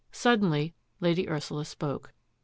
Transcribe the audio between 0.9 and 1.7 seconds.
Lady Ursula